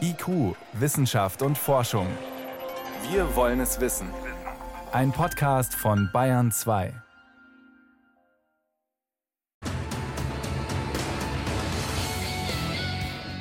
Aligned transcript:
IQ, 0.00 0.56
Wissenschaft 0.72 1.42
und 1.42 1.56
Forschung. 1.56 2.06
Wir 3.10 3.36
wollen 3.36 3.60
es 3.60 3.80
wissen. 3.80 4.08
Ein 4.92 5.12
Podcast 5.12 5.74
von 5.74 6.10
Bayern 6.12 6.50
2. 6.50 6.92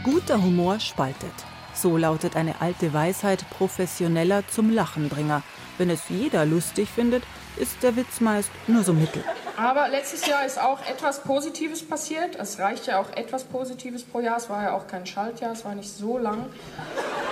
Guter 0.03 0.41
Humor 0.41 0.79
spaltet. 0.79 1.33
So 1.73 1.97
lautet 1.97 2.35
eine 2.35 2.61
alte 2.61 2.93
Weisheit 2.93 3.49
professioneller 3.49 4.47
zum 4.47 4.69
Lachenbringer. 4.69 5.41
Wenn 5.77 5.89
es 5.89 6.09
jeder 6.09 6.45
lustig 6.45 6.89
findet, 6.89 7.23
ist 7.57 7.81
der 7.81 7.95
Witz 7.95 8.21
meist 8.21 8.51
nur 8.67 8.83
so 8.83 8.93
mittel. 8.93 9.23
Aber 9.59 9.89
letztes 9.89 10.25
Jahr 10.25 10.45
ist 10.45 10.57
auch 10.57 10.79
etwas 10.85 11.21
Positives 11.21 11.85
passiert. 11.85 12.37
Es 12.37 12.59
reicht 12.59 12.87
ja 12.87 12.97
auch 12.97 13.11
etwas 13.11 13.43
Positives 13.43 14.05
pro 14.05 14.21
Jahr. 14.21 14.37
Es 14.37 14.49
war 14.49 14.63
ja 14.63 14.71
auch 14.71 14.87
kein 14.87 15.05
Schaltjahr, 15.05 15.51
es 15.51 15.65
war 15.65 15.75
nicht 15.75 15.89
so 15.89 16.17
lang. 16.17 16.45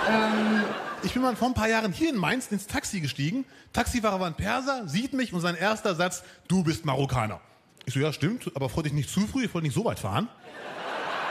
Ähm 0.06 0.62
ich 1.02 1.14
bin 1.14 1.22
mal 1.22 1.34
vor 1.36 1.48
ein 1.48 1.54
paar 1.54 1.70
Jahren 1.70 1.90
hier 1.90 2.10
in 2.10 2.16
Mainz 2.16 2.48
ins 2.48 2.66
Taxi 2.66 3.00
gestiegen. 3.00 3.46
Taxifahrer 3.72 4.20
war 4.20 4.26
ein 4.26 4.34
Perser, 4.34 4.86
sieht 4.86 5.14
mich 5.14 5.32
und 5.32 5.40
sein 5.40 5.54
erster 5.54 5.94
Satz, 5.94 6.22
du 6.48 6.62
bist 6.62 6.84
Marokkaner. 6.84 7.40
Ich 7.86 7.94
so, 7.94 8.00
ja, 8.00 8.12
stimmt, 8.12 8.52
aber 8.54 8.68
freut 8.68 8.84
dich 8.84 8.92
nicht 8.92 9.08
zu 9.08 9.20
früh, 9.20 9.46
ich 9.46 9.54
wollte 9.54 9.66
nicht 9.66 9.74
so 9.74 9.86
weit 9.86 9.98
fahren. 9.98 10.28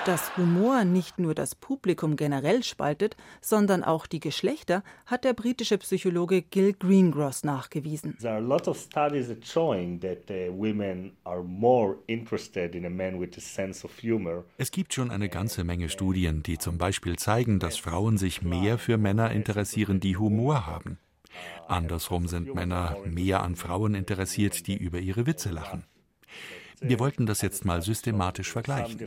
Dass 0.07 0.37
Humor 0.37 0.85
nicht 0.85 1.19
nur 1.19 1.35
das 1.35 1.53
Publikum 1.53 2.15
generell 2.15 2.63
spaltet, 2.63 3.17
sondern 3.41 3.83
auch 3.83 4.07
die 4.07 4.21
Geschlechter, 4.21 4.81
hat 5.05 5.25
der 5.25 5.33
britische 5.33 5.77
Psychologe 5.79 6.43
Gil 6.43 6.71
Greengross 6.71 7.43
nachgewiesen. 7.43 8.15
There 8.17 8.31
are 8.31 8.37
a 8.37 8.39
lot 8.39 8.69
of 8.69 8.77
studies 8.77 9.27
that 9.27 9.45
showing 9.45 9.99
that 9.99 10.31
uh, 10.31 10.57
women 10.57 11.11
are 11.25 11.43
more 11.43 11.97
interested 12.07 12.73
in 12.73 12.85
a 12.85 12.89
man 12.89 13.19
with 13.19 13.37
a 13.37 13.41
sense 13.41 13.85
of 13.85 13.91
humor. 14.01 14.45
Es 14.57 14.71
gibt 14.71 14.93
schon 14.93 15.11
eine 15.11 15.27
ganze 15.27 15.65
Menge 15.65 15.89
Studien, 15.89 16.41
die 16.41 16.57
zum 16.57 16.77
Beispiel 16.77 17.17
zeigen, 17.17 17.59
dass 17.59 17.75
Frauen 17.75 18.17
sich 18.17 18.41
mehr 18.41 18.77
für 18.77 18.97
Männer 18.97 19.31
interessieren, 19.31 19.99
die 19.99 20.15
Humor 20.15 20.65
haben. 20.65 20.99
Andersrum 21.67 22.29
sind 22.29 22.55
Männer 22.55 22.95
mehr 23.03 23.43
an 23.43 23.57
Frauen 23.57 23.93
interessiert, 23.93 24.67
die 24.67 24.77
über 24.77 24.99
ihre 24.99 25.25
Witze 25.25 25.49
lachen. 25.49 25.83
Wir 26.79 26.99
wollten 26.99 27.25
das 27.25 27.41
jetzt 27.41 27.65
mal 27.65 27.81
systematisch 27.81 28.51
vergleichen. 28.51 28.99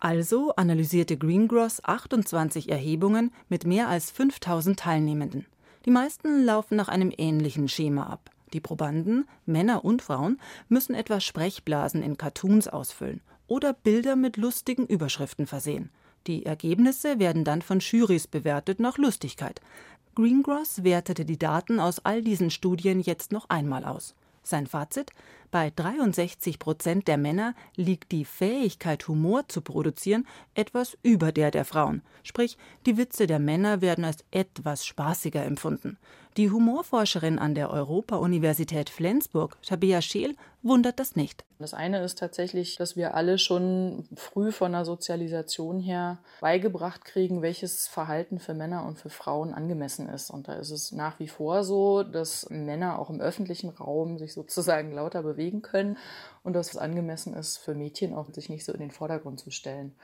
Also 0.00 0.54
analysierte 0.54 1.16
Greengross 1.16 1.84
28 1.84 2.68
Erhebungen 2.68 3.32
mit 3.48 3.66
mehr 3.66 3.88
als 3.88 4.10
5000 4.10 4.78
Teilnehmenden. 4.78 5.46
Die 5.84 5.90
meisten 5.90 6.44
laufen 6.44 6.76
nach 6.76 6.88
einem 6.88 7.12
ähnlichen 7.16 7.68
Schema 7.68 8.04
ab. 8.04 8.30
Die 8.52 8.60
Probanden, 8.60 9.26
Männer 9.44 9.84
und 9.84 10.02
Frauen, 10.02 10.40
müssen 10.68 10.94
etwa 10.94 11.20
Sprechblasen 11.20 12.02
in 12.02 12.16
Cartoons 12.16 12.68
ausfüllen 12.68 13.20
oder 13.46 13.72
Bilder 13.72 14.16
mit 14.16 14.36
lustigen 14.36 14.86
Überschriften 14.86 15.46
versehen. 15.46 15.90
Die 16.26 16.44
Ergebnisse 16.44 17.18
werden 17.18 17.44
dann 17.44 17.62
von 17.62 17.80
Jurys 17.80 18.26
bewertet 18.26 18.80
nach 18.80 18.98
Lustigkeit. 18.98 19.60
Greengross 20.18 20.82
wertete 20.82 21.24
die 21.24 21.38
Daten 21.38 21.78
aus 21.78 22.00
all 22.04 22.22
diesen 22.22 22.50
Studien 22.50 22.98
jetzt 22.98 23.30
noch 23.30 23.48
einmal 23.50 23.84
aus. 23.84 24.16
Sein 24.42 24.66
Fazit: 24.66 25.12
Bei 25.50 25.72
63 25.74 26.58
Prozent 26.58 27.08
der 27.08 27.16
Männer 27.16 27.54
liegt 27.74 28.12
die 28.12 28.26
Fähigkeit, 28.26 29.08
Humor 29.08 29.48
zu 29.48 29.62
produzieren, 29.62 30.26
etwas 30.54 30.98
über 31.02 31.32
der 31.32 31.50
der 31.50 31.64
Frauen. 31.64 32.02
Sprich, 32.22 32.58
die 32.84 32.98
Witze 32.98 33.26
der 33.26 33.38
Männer 33.38 33.80
werden 33.80 34.04
als 34.04 34.24
etwas 34.30 34.84
spaßiger 34.84 35.42
empfunden. 35.44 35.96
Die 36.36 36.50
Humorforscherin 36.50 37.38
an 37.38 37.54
der 37.54 37.70
Europa-Universität 37.70 38.90
Flensburg, 38.90 39.56
Tabea 39.62 40.02
Scheel, 40.02 40.36
wundert 40.62 41.00
das 41.00 41.16
nicht. 41.16 41.44
Das 41.58 41.74
eine 41.74 42.02
ist 42.04 42.18
tatsächlich, 42.18 42.76
dass 42.76 42.96
wir 42.96 43.14
alle 43.14 43.38
schon 43.38 44.08
früh 44.14 44.52
von 44.52 44.72
der 44.72 44.84
Sozialisation 44.84 45.80
her 45.80 46.18
beigebracht 46.40 47.04
kriegen, 47.04 47.42
welches 47.42 47.88
Verhalten 47.88 48.38
für 48.38 48.54
Männer 48.54 48.86
und 48.86 48.98
für 48.98 49.10
Frauen 49.10 49.52
angemessen 49.54 50.08
ist. 50.08 50.30
Und 50.30 50.46
da 50.46 50.52
ist 50.54 50.70
es 50.70 50.92
nach 50.92 51.18
wie 51.18 51.26
vor 51.26 51.64
so, 51.64 52.04
dass 52.04 52.48
Männer 52.50 52.98
auch 52.98 53.10
im 53.10 53.20
öffentlichen 53.20 53.70
Raum 53.70 54.18
sich 54.18 54.32
sozusagen 54.34 54.92
lauter 54.92 55.22
bewegen 55.22 55.37
können 55.62 55.96
und 56.42 56.52
dass 56.54 56.70
es 56.70 56.76
angemessen 56.76 57.34
ist 57.34 57.58
für 57.58 57.74
Mädchen 57.74 58.14
auch 58.14 58.30
sich 58.32 58.48
nicht 58.48 58.64
so 58.64 58.72
in 58.72 58.80
den 58.80 58.90
Vordergrund 58.90 59.40
zu 59.40 59.50
stellen. 59.50 59.94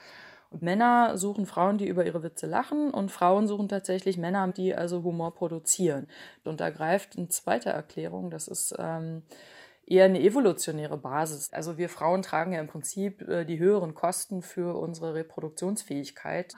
Und 0.50 0.62
Männer 0.62 1.18
suchen 1.18 1.46
Frauen, 1.46 1.78
die 1.78 1.88
über 1.88 2.06
ihre 2.06 2.22
Witze 2.22 2.46
lachen 2.46 2.90
und 2.90 3.10
Frauen 3.10 3.48
suchen 3.48 3.68
tatsächlich 3.68 4.18
Männer, 4.18 4.46
die 4.48 4.74
also 4.74 5.02
Humor 5.02 5.34
produzieren. 5.34 6.06
Und 6.44 6.60
da 6.60 6.70
greift 6.70 7.18
eine 7.18 7.28
zweite 7.28 7.70
Erklärung, 7.70 8.30
das 8.30 8.46
ist 8.46 8.74
ähm, 8.78 9.22
eher 9.86 10.04
eine 10.04 10.20
evolutionäre 10.20 10.96
Basis. 10.96 11.52
Also 11.52 11.78
wir 11.78 11.88
Frauen 11.88 12.22
tragen 12.22 12.52
ja 12.52 12.60
im 12.60 12.66
Prinzip 12.66 13.22
äh, 13.28 13.44
die 13.44 13.58
höheren 13.58 13.94
Kosten 13.94 14.42
für 14.42 14.76
unsere 14.76 15.14
Reproduktionsfähigkeit 15.14 16.54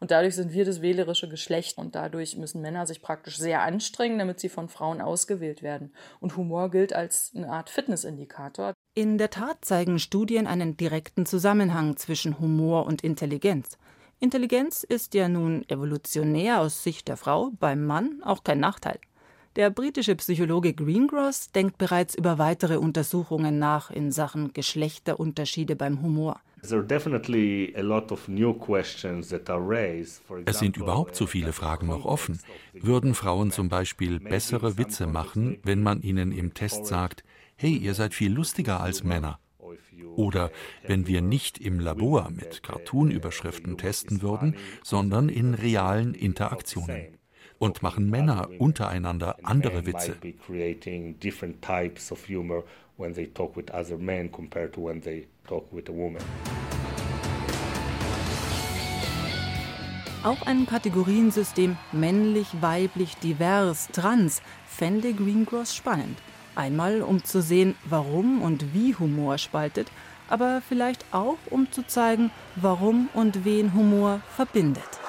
und 0.00 0.10
dadurch 0.10 0.34
sind 0.34 0.52
wir 0.52 0.64
das 0.64 0.80
wählerische 0.80 1.28
Geschlecht 1.28 1.78
und 1.78 1.94
dadurch 1.94 2.36
müssen 2.36 2.60
Männer 2.60 2.86
sich 2.86 3.02
praktisch 3.02 3.36
sehr 3.36 3.62
anstrengen, 3.62 4.18
damit 4.18 4.40
sie 4.40 4.48
von 4.48 4.68
Frauen 4.68 5.00
ausgewählt 5.00 5.62
werden. 5.62 5.92
Und 6.20 6.36
Humor 6.36 6.70
gilt 6.70 6.92
als 6.92 7.32
eine 7.34 7.50
Art 7.50 7.70
Fitnessindikator. 7.70 8.72
In 8.94 9.18
der 9.18 9.30
Tat 9.30 9.64
zeigen 9.64 9.98
Studien 9.98 10.46
einen 10.46 10.76
direkten 10.76 11.26
Zusammenhang 11.26 11.96
zwischen 11.96 12.38
Humor 12.38 12.86
und 12.86 13.02
Intelligenz. 13.02 13.78
Intelligenz 14.18 14.82
ist 14.82 15.14
ja 15.14 15.28
nun 15.28 15.66
evolutionär 15.68 16.60
aus 16.60 16.82
Sicht 16.82 17.08
der 17.08 17.16
Frau 17.16 17.50
beim 17.58 17.86
Mann 17.86 18.22
auch 18.22 18.44
kein 18.44 18.60
Nachteil. 18.60 18.98
Der 19.56 19.70
britische 19.70 20.14
Psychologe 20.14 20.74
Greengross 20.74 21.50
denkt 21.50 21.76
bereits 21.76 22.14
über 22.14 22.38
weitere 22.38 22.76
Untersuchungen 22.76 23.58
nach 23.58 23.90
in 23.90 24.12
Sachen 24.12 24.52
Geschlechterunterschiede 24.52 25.74
beim 25.74 26.02
Humor. 26.02 26.38
Es 26.62 26.68
sind 30.58 30.76
überhaupt 30.76 31.16
so 31.16 31.26
viele 31.26 31.52
Fragen 31.52 31.88
noch 31.88 32.04
offen. 32.04 32.38
Würden 32.74 33.14
Frauen 33.14 33.50
zum 33.50 33.68
Beispiel 33.68 34.20
bessere 34.20 34.78
Witze 34.78 35.08
machen, 35.08 35.58
wenn 35.64 35.82
man 35.82 36.00
ihnen 36.02 36.30
im 36.30 36.54
Test 36.54 36.86
sagt, 36.86 37.24
hey, 37.56 37.74
ihr 37.74 37.94
seid 37.94 38.14
viel 38.14 38.32
lustiger 38.32 38.80
als 38.80 39.02
Männer? 39.02 39.40
Oder 40.14 40.52
wenn 40.86 41.08
wir 41.08 41.22
nicht 41.22 41.58
im 41.58 41.80
Labor 41.80 42.30
mit 42.30 42.62
Cartoon-Überschriften 42.62 43.78
testen 43.78 44.22
würden, 44.22 44.54
sondern 44.84 45.28
in 45.28 45.54
realen 45.54 46.14
Interaktionen 46.14 47.18
und 47.60 47.82
machen 47.82 48.10
Männer 48.10 48.48
untereinander 48.58 49.36
andere 49.42 49.86
Witze. 49.86 50.16
Auch 60.22 60.42
ein 60.46 60.66
Kategoriensystem 60.66 61.76
männlich, 61.92 62.48
weiblich, 62.60 63.16
divers, 63.18 63.88
trans 63.92 64.42
fände 64.66 65.12
Greengross 65.12 65.76
spannend. 65.76 66.18
Einmal, 66.54 67.02
um 67.02 67.22
zu 67.24 67.42
sehen, 67.42 67.74
warum 67.84 68.42
und 68.42 68.74
wie 68.74 68.94
Humor 68.94 69.38
spaltet, 69.38 69.88
aber 70.28 70.62
vielleicht 70.66 71.04
auch, 71.12 71.38
um 71.50 71.70
zu 71.70 71.86
zeigen, 71.86 72.30
warum 72.56 73.08
und 73.14 73.44
wen 73.44 73.74
Humor 73.74 74.20
verbindet. 74.34 74.99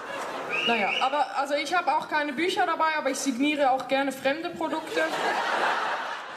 Naja, 0.72 0.90
aber 1.02 1.38
also 1.38 1.54
ich 1.56 1.74
habe 1.74 1.94
auch 1.94 2.08
keine 2.08 2.32
Bücher 2.32 2.66
dabei, 2.66 2.96
aber 2.98 3.10
ich 3.10 3.18
signiere 3.18 3.72
auch 3.72 3.90
gerne 3.90 4.14
fremde 4.14 4.50
Produkte. 4.52 5.02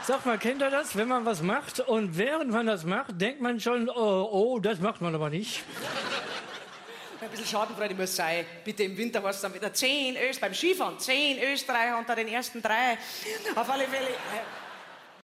Sag 0.02 0.26
mal, 0.26 0.38
kennt 0.38 0.60
ihr 0.60 0.70
das, 0.70 0.96
wenn 0.96 1.06
man 1.06 1.24
was 1.24 1.40
macht 1.40 1.78
und 1.78 2.18
während 2.18 2.50
man 2.50 2.66
das 2.66 2.82
macht, 2.82 3.20
denkt 3.20 3.40
man 3.40 3.60
schon, 3.60 3.88
oh, 3.88 4.28
oh 4.32 4.58
das 4.58 4.80
macht 4.80 5.00
man 5.00 5.14
aber 5.14 5.30
nicht. 5.30 5.62
Ein 7.20 7.30
bisschen 7.30 7.46
Schadenfreude 7.46 7.94
muss 7.94 8.16
sein. 8.16 8.44
Bitte 8.64 8.82
im 8.82 8.96
Winter 8.96 9.22
war 9.22 9.30
es 9.30 9.40
dann 9.40 9.54
wieder 9.54 9.72
zehn 9.72 10.16
Österreicher 10.16 10.40
beim 10.40 10.54
Skifahren, 10.54 10.98
zehn 10.98 11.40
Österreicher 11.40 11.96
unter 11.96 12.16
den 12.16 12.26
ersten 12.26 12.60
drei. 12.60 12.98
Auf 13.54 13.70
alle 13.70 13.84
Fälle. 13.84 14.08